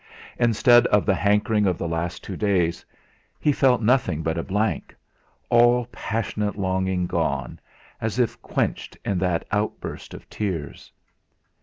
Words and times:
Instead 0.39 0.87
of 0.87 1.05
the 1.05 1.13
hankering 1.13 1.67
of 1.67 1.77
the 1.77 1.87
last 1.87 2.23
two 2.23 2.35
days, 2.35 2.83
he 3.39 3.51
felt 3.51 3.83
nothing 3.83 4.23
but 4.23 4.35
a 4.35 4.41
blank 4.41 4.95
all 5.47 5.85
passionate 5.91 6.57
longing 6.57 7.05
gone, 7.05 7.59
as 8.01 8.17
if 8.17 8.41
quenched 8.41 8.97
in 9.05 9.19
that 9.19 9.45
outburst 9.51 10.15
of 10.15 10.27
tears. 10.27 10.91